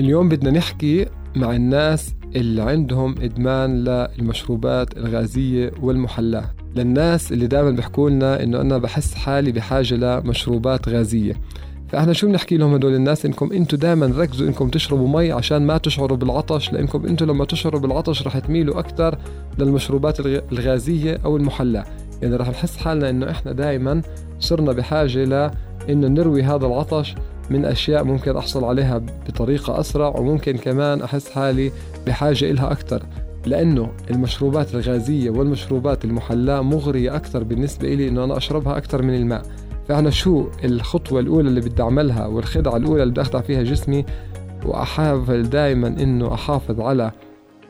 اليوم 0.00 0.28
بدنا 0.28 0.50
نحكي 0.50 1.06
مع 1.36 1.56
الناس 1.56 2.14
اللي 2.36 2.62
عندهم 2.62 3.14
إدمان 3.22 3.84
للمشروبات 3.84 4.96
الغازية 4.96 5.72
والمحلاه 5.82 6.50
للناس 6.76 7.32
اللي 7.32 7.46
دائما 7.46 7.70
بيحكوا 7.70 8.10
لنا 8.10 8.42
إنه 8.42 8.60
أنا 8.60 8.78
بحس 8.78 9.14
حالي 9.14 9.52
بحاجة 9.52 9.94
لمشروبات 9.94 10.88
غازية. 10.88 11.34
فإحنا 11.88 12.12
شو 12.12 12.26
بنحكي 12.26 12.56
لهم 12.56 12.74
هدول 12.74 12.94
الناس؟ 12.94 13.26
إنكم 13.26 13.52
أنتم 13.52 13.76
دائما 13.76 14.06
ركزوا 14.06 14.46
إنكم 14.48 14.68
تشربوا 14.68 15.08
مي 15.08 15.32
عشان 15.32 15.66
ما 15.66 15.78
تشعروا 15.78 16.16
بالعطش 16.16 16.72
لإنكم 16.72 17.06
أنتم 17.06 17.26
لما 17.26 17.44
تشعروا 17.44 17.80
بالعطش 17.80 18.26
رح 18.26 18.38
تميلوا 18.38 18.78
أكثر 18.78 19.18
للمشروبات 19.58 20.20
الغازية 20.20 21.18
أو 21.24 21.36
المحلاه 21.36 21.84
يعني 22.22 22.36
رح 22.36 22.48
نحس 22.48 22.76
حالنا 22.76 23.10
إنه 23.10 23.30
إحنا 23.30 23.52
دائما 23.52 24.02
صرنا 24.40 24.72
بحاجة 24.72 25.24
ل 25.24 25.50
إنه 25.90 26.08
نروي 26.08 26.42
هذا 26.42 26.66
العطش 26.66 27.14
من 27.50 27.64
أشياء 27.64 28.04
ممكن 28.04 28.36
أحصل 28.36 28.64
عليها 28.64 29.02
بطريقة 29.28 29.80
أسرع 29.80 30.08
وممكن 30.08 30.56
كمان 30.56 31.02
أحس 31.02 31.30
حالي 31.30 31.72
بحاجة 32.06 32.50
إلها 32.50 32.72
أكثر 32.72 33.02
لأنه 33.46 33.90
المشروبات 34.10 34.74
الغازية 34.74 35.30
والمشروبات 35.30 36.04
المحلاة 36.04 36.60
مغرية 36.60 37.16
أكثر 37.16 37.42
بالنسبة 37.42 37.94
إلي 37.94 38.08
إنه 38.08 38.24
أنا 38.24 38.36
أشربها 38.36 38.76
أكثر 38.76 39.02
من 39.02 39.14
الماء. 39.14 39.42
فأنا 39.88 40.10
شو 40.10 40.48
الخطوة 40.64 41.20
الأولى 41.20 41.48
اللي 41.48 41.60
بدي 41.60 41.82
أعملها 41.82 42.26
والخدعة 42.26 42.76
الأولى 42.76 43.02
اللي 43.02 43.12
بدي 43.12 43.20
أخدع 43.20 43.40
فيها 43.40 43.62
جسمي؟ 43.62 44.04
وأحاول 44.66 45.42
دائما 45.42 45.88
إنه 45.88 46.34
أحافظ 46.34 46.80
على 46.80 47.12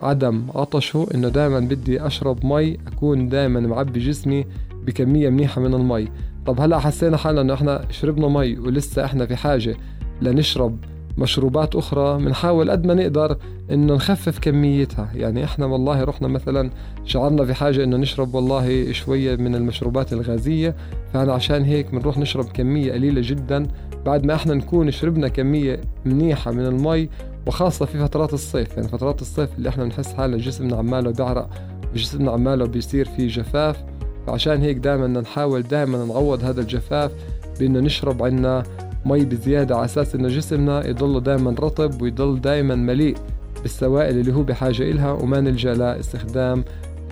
عدم 0.02 0.46
عطشه 0.54 1.06
إنه 1.14 1.28
دائما 1.28 1.60
بدي 1.60 2.06
أشرب 2.06 2.46
مي 2.46 2.78
أكون 2.86 3.28
دائما 3.28 3.60
معبي 3.60 4.00
جسمي 4.00 4.46
بكمية 4.86 5.28
منيحة 5.30 5.60
من 5.60 5.74
المي. 5.74 6.08
طب 6.46 6.60
هلا 6.60 6.78
حسينا 6.78 7.16
حالنا 7.16 7.40
إنه 7.40 7.54
إحنا 7.54 7.84
شربنا 7.90 8.28
مي 8.28 8.58
ولسه 8.58 9.04
إحنا 9.04 9.26
في 9.26 9.36
حاجة 9.36 9.76
لنشرب 10.22 10.78
مشروبات 11.18 11.76
أخرى 11.76 12.18
بنحاول 12.18 12.70
قد 12.70 12.86
ما 12.86 12.94
نقدر 12.94 13.36
إنه 13.70 13.94
نخفف 13.94 14.38
كميتها. 14.38 15.10
يعني 15.14 15.44
إحنا 15.44 15.66
والله 15.66 16.04
رحنا 16.04 16.28
مثلا 16.28 16.70
شعرنا 17.04 17.44
في 17.44 17.54
حاجة 17.54 17.84
إنه 17.84 17.96
نشرب 17.96 18.34
والله 18.34 18.92
شوية 18.92 19.36
من 19.36 19.54
المشروبات 19.54 20.12
الغازية 20.12 20.74
فأنا 21.12 21.32
عشان 21.32 21.62
هيك 21.62 21.90
بنروح 21.90 22.18
نشرب 22.18 22.44
كمية 22.44 22.92
قليلة 22.92 23.20
جدا 23.24 23.66
بعد 24.06 24.26
ما 24.26 24.34
إحنا 24.34 24.54
نكون 24.54 24.90
شربنا 24.90 25.28
كمية 25.28 25.80
منيحة 26.04 26.50
من 26.50 26.66
المي 26.66 27.08
وخاصة 27.46 27.86
في 27.86 27.98
فترات 27.98 28.32
الصيف. 28.34 28.76
يعني 28.76 28.88
فترات 28.88 29.20
الصيف 29.22 29.50
اللي 29.58 29.68
إحنا 29.68 29.84
بنحس 29.84 30.12
حالنا 30.12 30.36
جسمنا 30.36 30.76
عماله 30.76 31.10
بيعرق 31.10 31.50
وجسمنا 31.92 32.30
عماله 32.30 32.66
بيصير 32.66 33.08
فيه 33.08 33.28
جفاف. 33.28 33.84
فعشان 34.26 34.62
هيك 34.62 34.76
دائما 34.76 35.06
نحاول 35.06 35.62
دائما 35.62 36.04
نعوض 36.04 36.44
هذا 36.44 36.60
الجفاف 36.60 37.12
بأنه 37.60 37.80
نشرب 37.80 38.22
عنا 38.22 38.62
مي 39.06 39.24
بزيادة 39.24 39.76
على 39.76 39.84
أساس 39.84 40.14
إنه 40.14 40.28
جسمنا 40.28 40.86
يضل 40.86 41.20
دائما 41.20 41.50
رطب 41.50 42.02
ويضل 42.02 42.40
دائما 42.40 42.74
مليء 42.74 43.16
بالسوائل 43.62 44.18
اللي 44.18 44.34
هو 44.34 44.42
بحاجة 44.42 44.82
إلها 44.82 45.12
وما 45.12 45.40
نلجأ 45.40 45.74
لاستخدام 45.74 46.64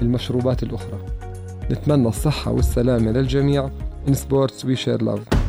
المشروبات 0.02 0.62
الأخرى. 0.62 0.98
نتمنى 1.70 2.08
الصحة 2.08 2.52
والسلامة 2.52 3.10
للجميع. 3.10 3.70
In 4.08 4.14
sports 4.14 4.64
we 4.64 4.76
share 4.76 4.98
love. 4.98 5.41